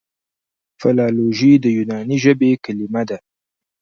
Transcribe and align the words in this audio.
فلالوژي 0.81 1.53
د 1.63 1.65
یوناني 1.77 2.17
ژبي 2.23 2.51
کليمه 2.65 3.01
ده. 3.09 3.17